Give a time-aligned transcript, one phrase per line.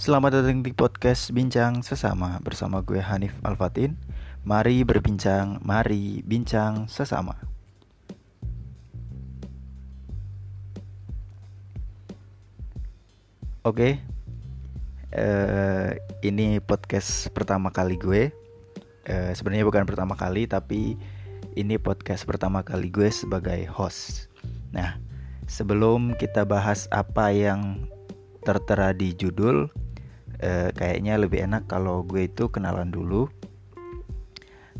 [0.00, 4.00] Selamat datang di podcast Bincang Sesama bersama gue Hanif Alfatin.
[4.48, 7.36] Mari berbincang, mari bincang sesama.
[13.60, 14.00] Oke,
[15.12, 15.92] uh,
[16.24, 18.32] ini podcast pertama kali gue.
[19.04, 20.96] Uh, Sebenarnya bukan pertama kali, tapi
[21.60, 24.32] ini podcast pertama kali gue sebagai host.
[24.72, 24.96] Nah,
[25.44, 27.84] sebelum kita bahas apa yang
[28.48, 29.68] tertera di judul,
[30.40, 33.28] uh, kayaknya lebih enak kalau gue itu kenalan dulu.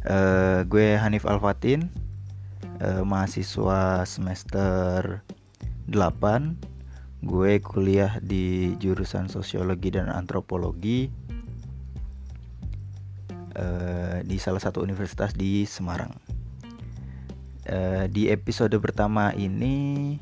[0.01, 1.93] Uh, gue Hanif Alfatin,
[2.81, 5.21] uh, mahasiswa semester
[5.93, 6.57] 8
[7.21, 11.13] gue kuliah di jurusan sosiologi dan antropologi
[14.25, 16.17] di salah satu universitas di Semarang.
[18.09, 20.17] Di episode pertama ini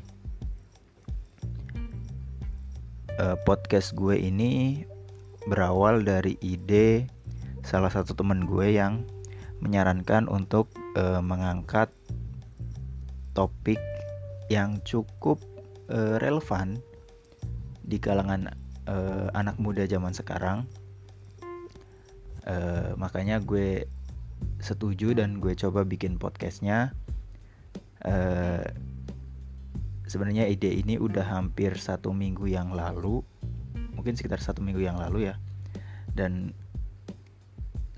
[3.47, 4.83] podcast gue ini
[5.49, 7.09] berawal dari ide
[7.65, 9.03] salah satu teman gue yang
[9.59, 11.89] menyarankan untuk uh, mengangkat
[13.33, 13.81] topik
[14.47, 15.41] yang cukup
[15.89, 16.79] uh, relevan
[17.81, 18.53] di kalangan
[18.85, 20.69] uh, anak muda zaman sekarang.
[22.45, 23.89] Uh, makanya gue
[24.63, 26.93] setuju dan gue coba bikin podcastnya.
[28.05, 28.63] Uh,
[30.07, 33.21] sebenarnya ide ini udah hampir satu minggu yang lalu
[33.99, 35.35] mungkin sekitar satu minggu yang lalu ya
[36.15, 36.55] dan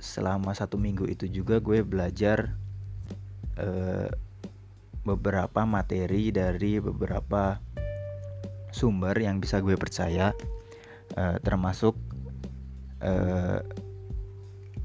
[0.02, 2.58] selama satu minggu itu juga gue belajar
[3.62, 4.10] uh,
[5.06, 7.62] beberapa materi dari beberapa
[8.74, 10.34] sumber yang bisa gue percaya
[11.14, 11.94] uh, termasuk
[13.02, 13.66] jurnal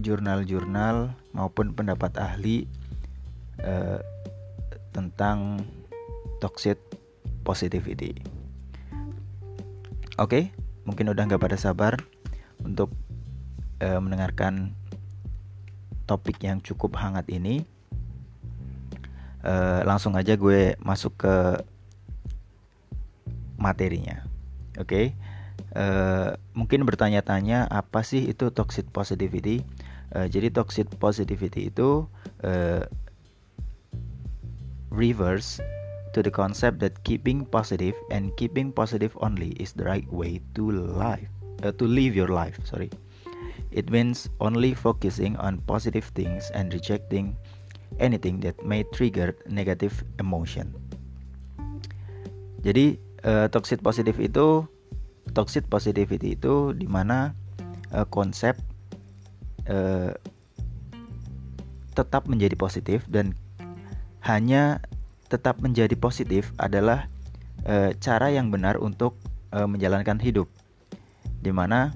[0.01, 2.65] jurnal-jurnal maupun pendapat ahli
[3.61, 4.01] uh,
[4.93, 5.61] tentang
[6.41, 6.81] toxic
[7.45, 8.17] positivity.
[10.17, 10.45] Oke, okay,
[10.87, 11.99] mungkin udah nggak pada sabar
[12.63, 12.95] untuk
[13.83, 14.73] uh, mendengarkan
[16.07, 17.67] topik yang cukup hangat ini.
[19.47, 21.35] Uh, langsung aja gue masuk ke
[23.61, 24.25] materinya.
[24.81, 24.87] Oke.
[24.87, 25.07] Okay?
[25.77, 29.61] Eh, mungkin bertanya-tanya apa sih itu toxic positivity?
[30.09, 32.09] Uh, jadi toxic positivity itu
[32.41, 32.81] uh,
[34.89, 35.61] reverse
[36.17, 40.73] to the concept that keeping positive and keeping positive only is the right way to
[40.73, 41.29] life
[41.61, 42.89] uh, to live your life sorry.
[43.69, 47.37] It means only focusing on positive things and rejecting
[48.01, 50.73] anything that may trigger negative emotion.
[52.65, 52.97] Jadi
[53.29, 54.65] uh, toxic positive itu
[55.37, 57.37] toxic positivity itu di mana
[57.93, 58.57] uh, konsep
[59.69, 60.17] uh,
[61.93, 63.37] tetap menjadi positif dan
[64.25, 64.81] hanya
[65.27, 67.11] tetap menjadi positif adalah
[67.67, 69.19] uh, cara yang benar untuk
[69.51, 70.47] uh, menjalankan hidup
[71.43, 71.95] di mana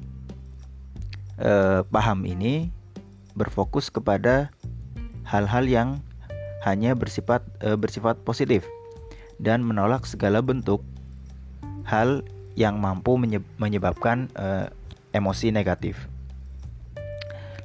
[1.40, 2.70] uh, paham ini
[3.34, 4.50] berfokus kepada
[5.26, 5.88] hal-hal yang
[6.66, 8.66] hanya bersifat uh, bersifat positif
[9.40, 10.84] dan menolak segala bentuk
[11.88, 12.20] hal
[12.58, 13.16] yang mampu
[13.56, 14.68] menyebabkan uh,
[15.16, 15.96] emosi negatif.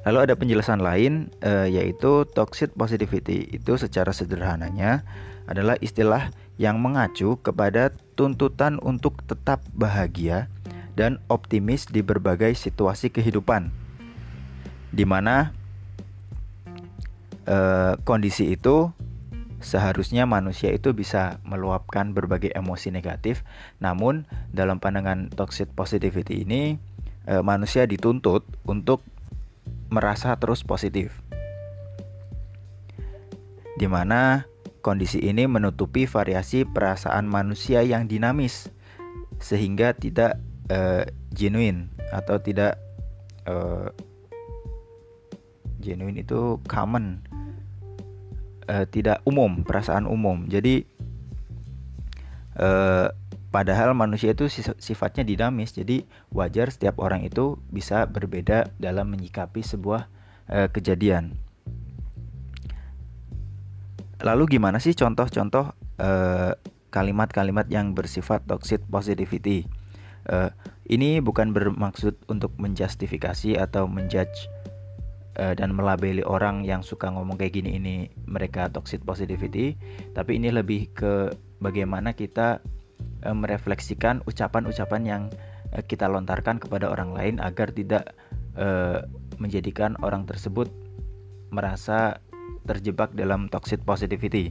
[0.06, 5.02] Lalu ada penjelasan lain uh, yaitu toxic positivity itu secara sederhananya
[5.46, 10.50] adalah istilah yang mengacu kepada tuntutan untuk tetap bahagia
[10.96, 13.68] dan optimis di berbagai situasi kehidupan.
[14.90, 15.52] Di mana
[17.44, 18.90] uh, kondisi itu
[19.60, 23.42] seharusnya manusia itu bisa meluapkan berbagai emosi negatif.
[23.80, 26.78] Namun dalam pandangan toxic positivity ini
[27.26, 29.02] e, manusia dituntut untuk
[29.90, 31.18] merasa terus positif.
[33.76, 34.48] Di mana
[34.86, 38.70] kondisi ini menutupi variasi perasaan manusia yang dinamis
[39.42, 40.38] sehingga tidak
[40.70, 42.78] e, genuine atau tidak
[43.42, 43.54] e,
[45.82, 47.26] genuine itu common
[48.68, 50.46] uh, tidak umum, perasaan umum.
[50.50, 50.82] Jadi
[52.58, 53.08] uh,
[53.54, 55.74] padahal manusia itu sifatnya dinamis.
[55.74, 56.04] Jadi
[56.34, 60.10] wajar setiap orang itu bisa berbeda dalam menyikapi sebuah
[60.50, 61.38] uh, kejadian.
[64.26, 65.70] Lalu gimana sih contoh-contoh
[66.90, 69.70] kalimat-kalimat yang bersifat toxic positivity?
[70.26, 70.50] Uh,
[70.90, 74.50] ini bukan bermaksud untuk menjustifikasi atau menjudge
[75.38, 79.78] uh, dan melabeli orang yang suka ngomong kayak gini ini mereka toxic positivity
[80.18, 81.30] tapi ini lebih ke
[81.62, 82.58] bagaimana kita
[83.22, 85.22] merefleksikan ucapan-ucapan yang
[85.86, 88.14] kita lontarkan kepada orang lain agar tidak
[89.38, 90.70] menjadikan orang tersebut
[91.54, 92.18] merasa
[92.66, 94.50] terjebak dalam toxic positivity.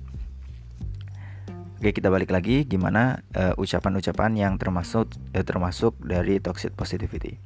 [1.76, 3.22] Oke, kita balik lagi gimana
[3.60, 7.38] ucapan-ucapan uh, yang termasuk uh, termasuk dari toxic positivity.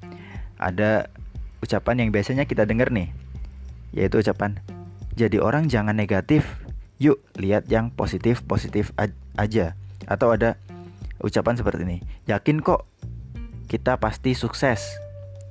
[0.60, 1.08] ada
[1.64, 3.16] ucapan yang biasanya kita dengar nih,
[3.96, 4.60] yaitu ucapan
[5.16, 6.46] jadi orang jangan negatif,
[7.00, 8.92] yuk lihat yang positif-positif
[9.40, 9.76] aja.
[10.06, 10.60] Atau ada
[11.24, 12.86] ucapan seperti ini, yakin kok
[13.72, 15.00] kita pasti sukses.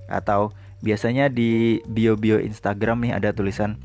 [0.09, 3.81] Atau biasanya di bio-bio Instagram nih ada tulisan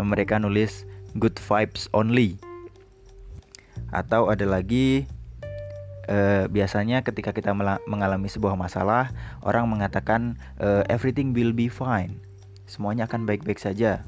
[0.00, 0.84] mereka nulis
[1.16, 2.36] good vibes only.
[3.92, 5.08] Atau ada lagi
[6.10, 7.52] uh, biasanya ketika kita
[7.86, 9.10] mengalami sebuah masalah,
[9.42, 12.18] orang mengatakan uh, everything will be fine.
[12.66, 14.02] Semuanya akan baik-baik saja.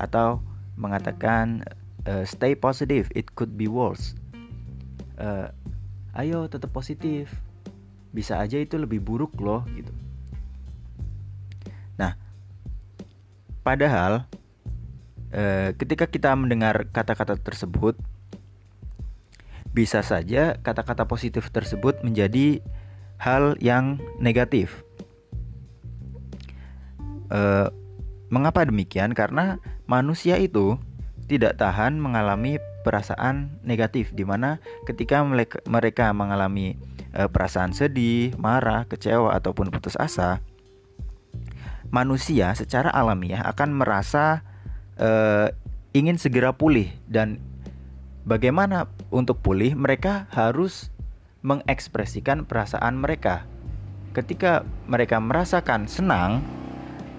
[0.00, 0.42] Atau
[0.80, 1.62] mengatakan
[2.08, 4.16] uh, stay positive, it could be worse.
[5.20, 5.52] Uh,
[6.16, 7.30] ayo tetap positif.
[8.10, 9.92] Bisa aja itu lebih buruk loh gitu.
[13.70, 14.26] Padahal
[15.30, 17.94] uh, ketika kita mendengar kata-kata tersebut
[19.70, 22.58] bisa saja kata-kata positif tersebut menjadi
[23.22, 24.82] hal yang negatif.
[27.30, 27.70] E,
[28.34, 29.14] mengapa demikian?
[29.14, 30.74] Karena manusia itu
[31.30, 34.58] tidak tahan mengalami perasaan negatif, di mana
[34.90, 35.22] ketika
[35.68, 36.74] mereka mengalami
[37.14, 40.42] e, perasaan sedih, marah, kecewa, ataupun putus asa,
[41.90, 44.46] manusia secara alamiah akan merasa
[44.98, 45.10] e,
[45.94, 47.42] ingin segera pulih dan
[48.30, 49.72] Bagaimana untuk pulih?
[49.72, 50.92] Mereka harus
[51.40, 53.48] mengekspresikan perasaan mereka.
[54.12, 56.44] Ketika mereka merasakan senang,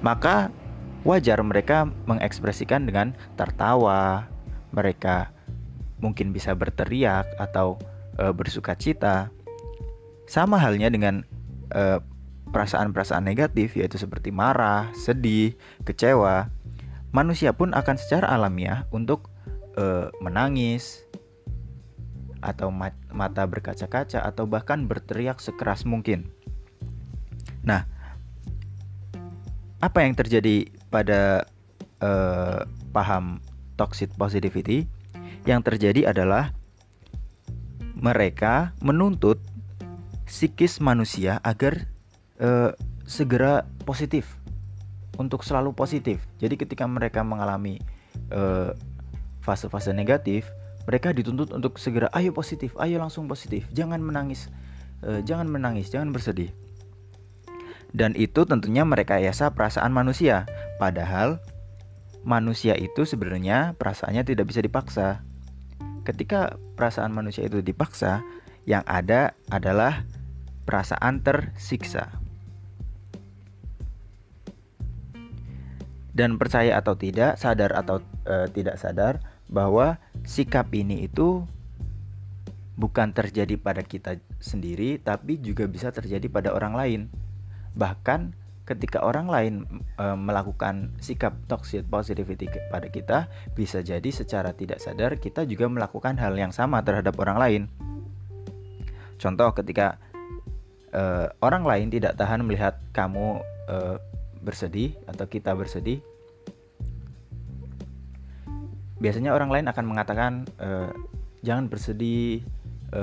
[0.06, 0.54] maka
[1.02, 4.30] wajar mereka mengekspresikan dengan tertawa.
[4.72, 5.34] Mereka
[6.00, 7.82] mungkin bisa berteriak atau
[8.22, 9.34] e, bersuka cita.
[10.30, 11.26] Sama halnya dengan
[11.74, 11.98] e,
[12.52, 15.56] perasaan-perasaan negatif, yaitu seperti marah, sedih,
[15.88, 16.52] kecewa.
[17.12, 19.32] Manusia pun akan secara alamiah untuk
[19.76, 21.04] uh, menangis
[22.42, 26.32] atau mat mata berkaca-kaca atau bahkan berteriak sekeras mungkin.
[27.62, 27.86] Nah,
[29.82, 31.46] apa yang terjadi pada
[32.02, 33.42] uh, paham
[33.78, 34.90] toxic positivity?
[35.46, 36.54] Yang terjadi adalah
[37.98, 39.42] mereka menuntut
[40.26, 41.90] psikis manusia agar
[42.42, 42.74] uh,
[43.06, 44.28] segera positif
[45.16, 46.20] untuk selalu positif.
[46.42, 47.78] Jadi ketika mereka mengalami
[48.34, 48.74] uh,
[49.46, 50.50] fase-fase negatif,
[50.90, 54.50] mereka dituntut untuk segera ayo positif, ayo langsung positif, jangan menangis,
[55.06, 56.50] uh, jangan menangis, jangan bersedih.
[57.92, 60.48] Dan itu tentunya mereka yasa perasaan manusia,
[60.80, 61.44] padahal
[62.24, 65.22] manusia itu sebenarnya perasaannya tidak bisa dipaksa.
[66.08, 68.24] Ketika perasaan manusia itu dipaksa,
[68.66, 70.08] yang ada adalah
[70.66, 72.21] perasaan tersiksa.
[76.12, 81.44] Dan percaya atau tidak, sadar atau e, tidak sadar, bahwa sikap ini itu
[82.76, 87.02] bukan terjadi pada kita sendiri, tapi juga bisa terjadi pada orang lain.
[87.76, 88.36] Bahkan
[88.68, 89.54] ketika orang lain
[90.00, 93.20] e, melakukan sikap toxic positivity kepada kita,
[93.52, 97.62] bisa jadi secara tidak sadar kita juga melakukan hal yang sama terhadap orang lain.
[99.20, 100.00] Contoh ketika
[100.90, 103.78] e, orang lain tidak tahan melihat kamu e,
[104.42, 106.02] bersedih atau kita bersedih,
[109.02, 110.70] biasanya orang lain akan mengatakan e,
[111.42, 112.46] jangan bersedih,
[112.94, 113.02] e,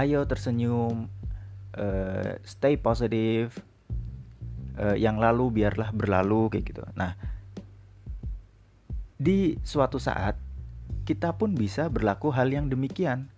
[0.00, 1.08] ayo tersenyum,
[1.76, 1.86] e,
[2.44, 3.60] stay positif,
[4.80, 6.82] e, yang lalu biarlah berlalu kayak gitu.
[6.96, 7.12] Nah,
[9.20, 10.36] di suatu saat
[11.04, 13.28] kita pun bisa berlaku hal yang demikian.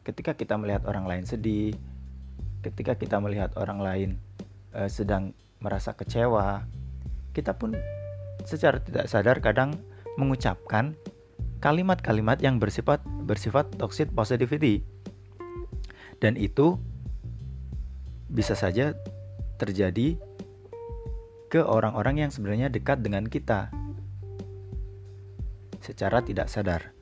[0.00, 1.76] Ketika kita melihat orang lain sedih,
[2.64, 4.10] ketika kita melihat orang lain
[4.72, 6.64] e, sedang merasa kecewa,
[7.36, 7.76] kita pun
[8.44, 9.78] secara tidak sadar kadang
[10.18, 10.96] mengucapkan
[11.60, 14.82] kalimat-kalimat yang bersifat bersifat toxic positivity.
[16.20, 16.76] Dan itu
[18.28, 18.92] bisa saja
[19.56, 20.16] terjadi
[21.50, 23.72] ke orang-orang yang sebenarnya dekat dengan kita
[25.82, 26.94] secara tidak sadar.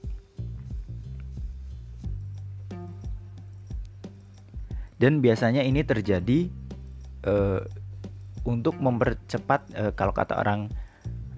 [4.99, 6.51] Dan biasanya ini terjadi
[7.23, 7.63] uh,
[8.43, 8.81] untuk
[9.29, 10.73] mempercepat uh, kalau kata orang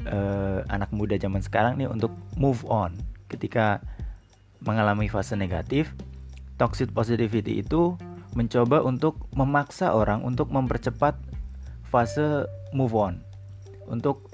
[0.07, 2.95] uh, anak muda zaman sekarang nih untuk move on
[3.27, 3.83] ketika
[4.63, 5.91] mengalami fase negatif,
[6.55, 7.99] toxic positivity itu
[8.39, 11.19] mencoba untuk memaksa orang untuk mempercepat
[11.91, 13.19] fase move on.
[13.91, 14.31] Untuk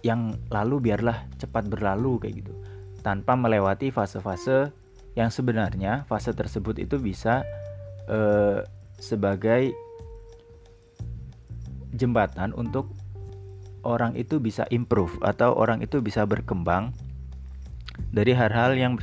[0.00, 2.56] yang lalu biarlah cepat berlalu kayak gitu.
[3.04, 4.72] Tanpa melewati fase-fase
[5.12, 7.44] yang sebenarnya fase tersebut itu bisa
[8.08, 8.64] eh,
[8.96, 9.76] sebagai
[11.96, 12.92] jembatan untuk
[13.82, 16.92] orang itu bisa improve atau orang itu bisa berkembang
[18.12, 19.00] dari hal-hal yang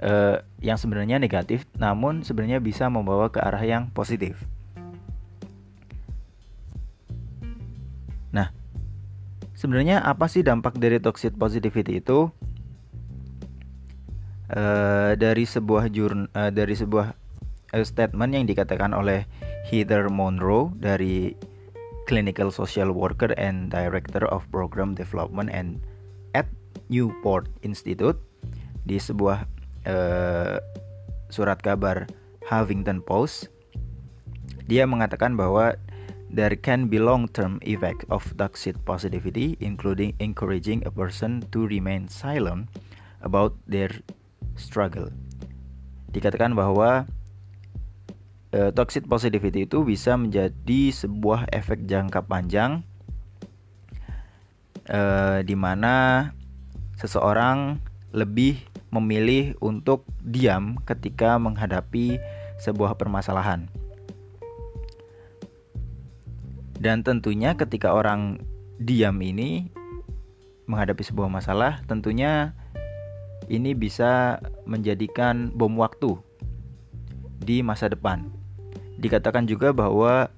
[0.00, 4.46] uh, yang sebenarnya negatif namun sebenarnya bisa membawa ke arah yang positif.
[9.56, 12.30] sebenarnya apa sih dampak dari toxic positivity itu?
[14.46, 17.18] Uh, dari sebuah jurn uh, dari sebuah
[17.82, 19.26] statement yang dikatakan oleh
[19.66, 21.34] Heather Monroe dari
[22.06, 25.82] Clinical Social Worker and Director of Program Development and
[26.32, 26.46] at
[26.88, 28.16] Newport Institute
[28.86, 29.44] di sebuah
[29.90, 30.62] uh,
[31.28, 32.06] surat kabar
[32.46, 33.50] Huffington Post
[34.70, 35.74] dia mengatakan bahwa
[36.30, 42.70] there can be long-term effect of toxic positivity including encouraging a person to remain silent
[43.22, 43.90] about their
[44.54, 45.10] struggle.
[46.10, 47.06] Dikatakan bahwa
[48.54, 52.84] uh, toxic positivity itu bisa menjadi sebuah efek jangka panjang
[54.90, 56.30] uh, di mana
[57.00, 57.80] seseorang
[58.14, 58.62] lebih
[58.94, 62.16] memilih untuk diam ketika menghadapi
[62.56, 63.68] sebuah permasalahan.
[66.76, 68.40] Dan tentunya ketika orang
[68.80, 69.68] diam ini
[70.68, 72.56] menghadapi sebuah masalah, tentunya
[73.48, 76.25] ini bisa menjadikan bom waktu
[77.42, 78.28] di masa depan.
[78.96, 80.32] Dikatakan juga bahwa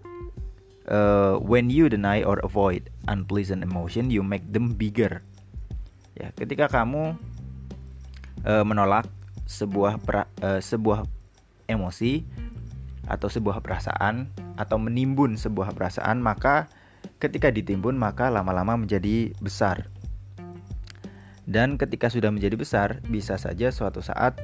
[0.90, 5.22] uh, when you deny or avoid unpleasant emotion, you make them bigger.
[6.18, 7.14] Ya, ketika kamu
[8.42, 9.06] uh, menolak
[9.46, 11.06] sebuah pra, uh, sebuah
[11.70, 12.26] emosi
[13.08, 14.28] atau sebuah perasaan
[14.58, 16.66] atau menimbun sebuah perasaan, maka
[17.22, 19.86] ketika ditimbun maka lama-lama menjadi besar.
[21.48, 24.36] Dan ketika sudah menjadi besar, bisa saja suatu saat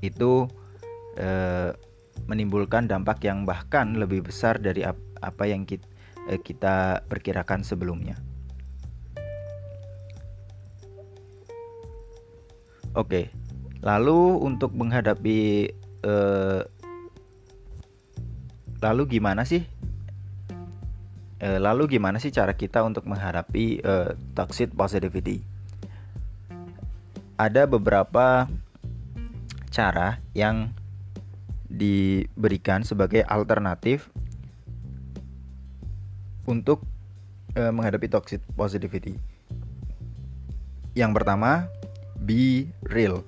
[0.00, 0.48] itu
[1.20, 1.70] eh,
[2.24, 5.84] menimbulkan dampak yang bahkan lebih besar dari ap apa yang kita,
[6.32, 8.16] eh, kita perkirakan sebelumnya.
[12.96, 13.30] Oke,
[13.84, 15.70] lalu untuk menghadapi
[16.02, 16.62] eh,
[18.80, 19.62] lalu gimana sih?
[21.40, 25.40] Eh, lalu gimana sih cara kita untuk menghadapi eh, toxic positivity?
[27.40, 28.44] Ada beberapa
[29.70, 30.74] cara yang
[31.70, 34.10] diberikan sebagai alternatif
[36.50, 36.82] untuk
[37.54, 39.14] e, menghadapi toxic positivity.
[40.98, 41.70] Yang pertama,
[42.18, 43.22] be real.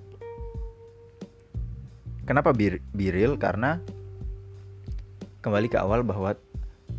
[2.26, 3.38] Kenapa be, be real?
[3.38, 3.78] Karena
[5.46, 6.34] kembali ke awal bahwa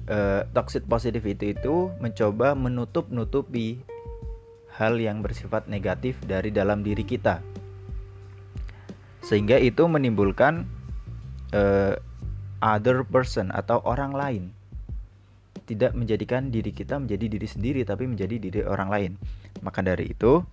[0.08, 3.84] e, toxic positivity itu mencoba menutup-nutupi
[4.80, 7.44] hal yang bersifat negatif dari dalam diri kita.
[9.24, 10.68] Sehingga itu menimbulkan
[11.53, 11.95] uh,
[12.60, 14.43] other person atau orang lain.
[15.63, 19.12] Tidak menjadikan diri kita menjadi diri sendiri tapi menjadi diri orang lain.
[19.63, 20.43] Maka dari itu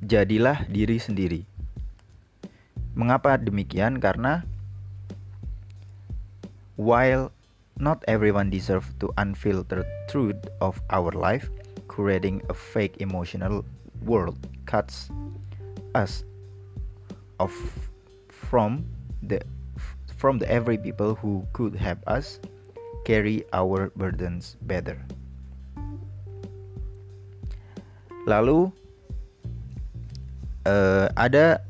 [0.00, 1.42] jadilah diri sendiri.
[2.94, 4.00] Mengapa demikian?
[4.00, 4.46] Karena
[6.78, 7.34] while
[7.76, 11.50] not everyone deserve to unfiltered truth of our life
[11.90, 13.66] creating a fake emotional
[14.02, 15.10] world cuts
[15.94, 16.22] us
[17.38, 17.52] of
[18.28, 18.84] from
[19.22, 19.40] the
[20.16, 22.40] from the every people who could help us
[23.04, 24.96] carry our burdens better.
[28.24, 28.72] Lalu
[30.64, 31.60] uh, ada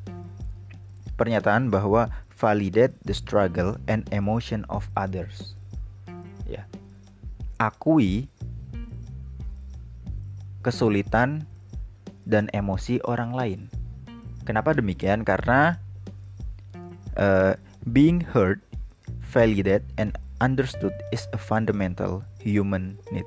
[1.18, 5.58] pernyataan bahwa validate the struggle and emotion of others.
[6.46, 6.62] Ya.
[7.58, 8.30] Akui
[10.62, 11.46] kesulitan
[12.22, 13.60] dan emosi orang lain.
[14.44, 15.24] Kenapa demikian?
[15.24, 15.80] Karena
[17.16, 17.56] uh,
[17.88, 18.60] being heard,
[19.24, 20.12] validated, and
[20.44, 23.24] understood is a fundamental human need.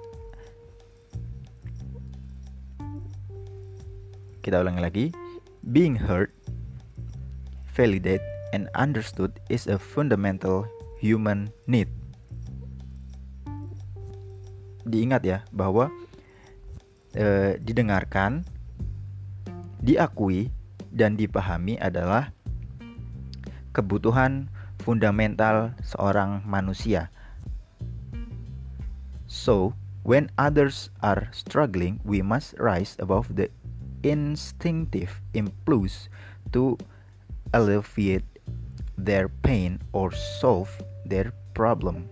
[4.46, 5.06] Kita ulangi lagi.
[5.74, 6.32] Being heard,
[7.74, 10.70] validated, and understood is a fundamental
[11.02, 11.92] human need.
[14.88, 15.92] Diingat ya bahwa
[17.20, 18.48] uh, didengarkan,
[19.84, 20.54] diakui,
[20.98, 22.34] dan dipahami adalah
[23.78, 24.50] kebutuhan
[24.82, 27.14] fundamental seorang manusia.
[29.30, 33.54] So, when others are struggling, we must rise above the
[34.02, 36.10] instinctive impulse
[36.56, 36.80] to
[37.54, 38.26] alleviate
[38.98, 40.10] their pain or
[40.42, 40.72] solve
[41.06, 42.10] their problem.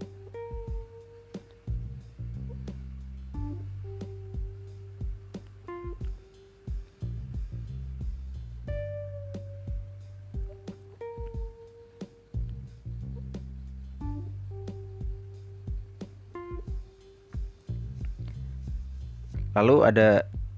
[19.55, 20.09] Lalu ada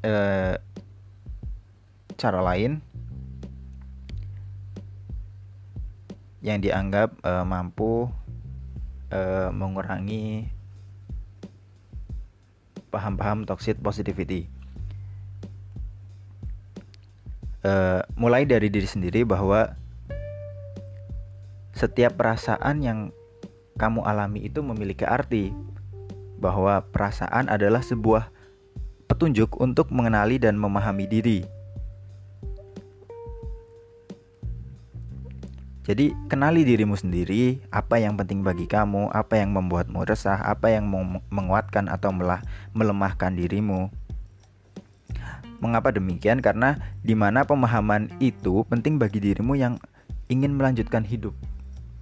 [0.01, 0.56] eh,
[2.18, 2.82] cara lain
[6.42, 8.10] yang dianggap eh, mampu
[9.13, 10.58] eh, mengurangi
[12.89, 14.50] paham-paham toxic positivity.
[17.68, 19.75] Uh, mulai dari diri sendiri bahwa
[21.75, 23.00] setiap perasaan yang
[23.75, 25.51] kamu alami itu memiliki arti
[26.39, 28.32] bahwa perasaan adalah sebuah
[29.17, 31.41] petunjuk untuk mengenali dan memahami diri.
[35.89, 40.86] Jadi, kenali dirimu sendiri, apa yang penting bagi kamu, apa yang membuatmu resah, apa yang
[41.33, 42.13] menguatkan atau
[42.77, 43.89] melemahkan dirimu.
[45.65, 46.38] Mengapa demikian?
[46.38, 49.81] Karena di mana pemahaman itu penting bagi dirimu yang
[50.29, 51.33] ingin melanjutkan hidup.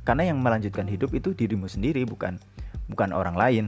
[0.04, 2.44] Karena yang melanjutkan hidup itu dirimu sendiri, bukan
[2.92, 3.66] bukan orang lain.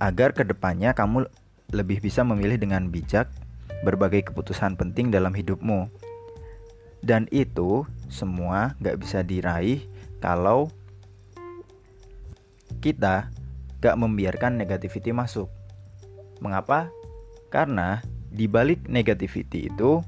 [0.00, 1.28] Agar ke depannya kamu
[1.70, 3.30] lebih bisa memilih dengan bijak
[3.86, 5.88] berbagai keputusan penting dalam hidupmu
[7.00, 9.80] dan itu semua gak bisa diraih
[10.20, 10.68] kalau
[12.84, 13.32] kita
[13.80, 15.48] gak membiarkan negativity masuk.
[16.40, 16.92] Mengapa?
[17.48, 20.00] Karena di balik negativity itu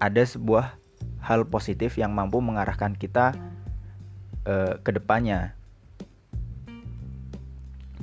[0.00, 0.76] ada sebuah
[1.24, 3.32] hal positif yang mampu mengarahkan kita
[4.44, 5.56] uh, ke depannya.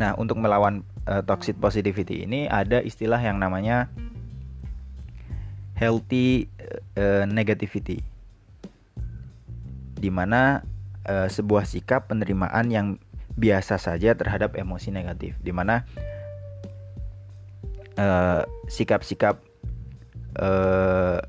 [0.02, 3.86] Nah, untuk melawan uh, toxic positivity ini ada istilah yang namanya
[5.78, 6.50] healthy
[6.98, 8.02] uh, negativity.
[10.02, 10.66] Di mana
[11.06, 12.88] uh, sebuah sikap penerimaan yang
[13.38, 15.38] biasa saja terhadap emosi negatif.
[15.38, 15.86] Di mana
[18.02, 19.38] uh, sikap-sikap
[20.42, 21.22] uh,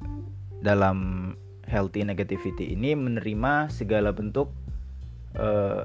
[0.64, 1.28] dalam
[1.68, 4.48] healthy negativity ini menerima segala bentuk
[5.36, 5.84] uh,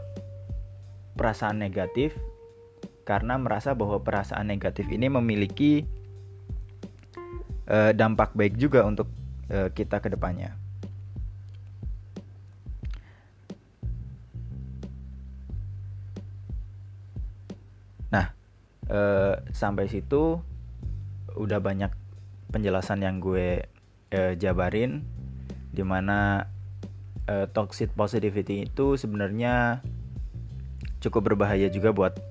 [1.19, 2.15] perasaan negatif
[3.07, 5.87] karena merasa bahwa perasaan negatif ini memiliki
[7.71, 9.07] uh, dampak baik juga untuk
[9.47, 10.51] uh, kita ke depannya.
[18.11, 18.35] Nah,
[18.91, 20.43] uh, sampai situ
[21.39, 21.95] udah banyak
[22.51, 23.63] penjelasan yang gue
[24.11, 25.07] uh, jabarin
[25.71, 26.51] di mana
[27.31, 29.79] uh, toxic positivity itu sebenarnya
[30.99, 32.26] cukup berbahaya juga buat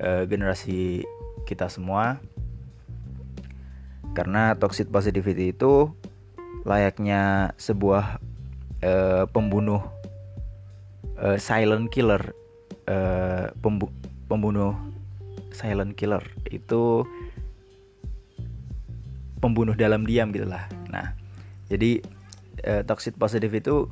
[0.00, 1.04] uh, generasi
[1.44, 2.22] kita semua.
[4.16, 5.92] Karena toxic positivity itu
[6.66, 8.18] layaknya sebuah
[8.82, 9.82] uh, pembunuh
[11.18, 12.34] uh, silent killer
[12.90, 13.90] uh, pembu
[14.26, 14.74] pembunuh
[15.52, 17.04] silent killer itu
[19.38, 21.14] pembunuh dalam diam gitulah nah
[21.70, 22.02] jadi
[22.66, 23.86] uh, toxic positivity itu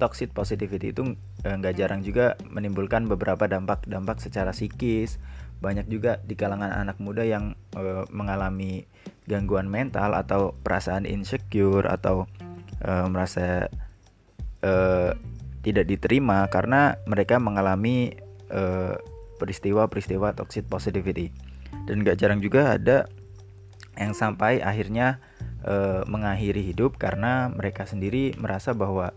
[0.00, 5.16] toxic positivity itu nggak jarang juga menimbulkan beberapa dampak-dampak secara psikis.
[5.60, 8.84] Banyak juga di kalangan anak muda yang uh, mengalami
[9.28, 12.28] gangguan mental atau perasaan insecure atau
[12.84, 13.68] uh, merasa
[14.64, 15.12] uh,
[15.60, 18.16] tidak diterima karena mereka mengalami
[19.38, 21.30] peristiwa-peristiwa toxic positivity.
[21.86, 23.06] Dan gak jarang juga ada
[23.94, 25.22] yang sampai akhirnya
[26.10, 29.14] mengakhiri hidup karena mereka sendiri merasa bahwa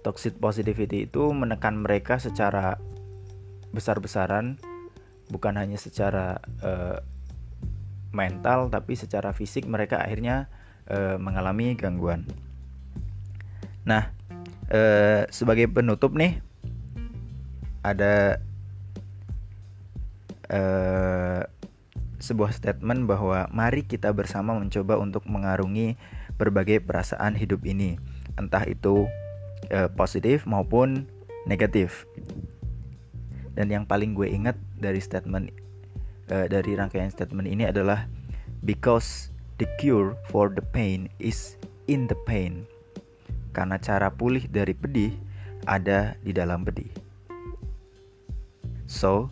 [0.00, 2.80] toxic positivity itu menekan mereka secara
[3.70, 4.58] besar-besaran
[5.30, 6.98] bukan hanya secara uh,
[8.10, 10.50] mental tapi secara fisik mereka akhirnya
[10.90, 12.26] uh, mengalami gangguan.
[13.86, 14.10] Nah,
[14.74, 16.42] uh, sebagai penutup nih
[17.86, 18.42] ada
[20.50, 21.46] uh,
[22.20, 25.96] sebuah statement bahwa mari kita bersama mencoba untuk mengarungi
[26.36, 27.96] berbagai perasaan hidup ini,
[28.36, 29.08] entah itu
[29.72, 31.06] uh, positif maupun
[31.46, 32.06] negatif.
[33.54, 35.50] Dan yang paling gue ingat dari statement
[36.30, 38.06] uh, dari rangkaian statement ini adalah
[38.62, 41.58] because the cure for the pain is
[41.90, 42.64] in the pain.
[43.50, 45.10] Karena cara pulih dari pedih
[45.66, 46.88] ada di dalam pedih.
[48.90, 49.30] So,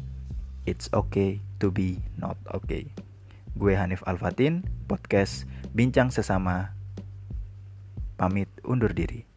[0.70, 2.87] it's okay to be not okay.
[3.59, 6.74] Gue Hanif Alfatin, podcast Bincang Sesama.
[8.18, 9.27] Pamit undur diri.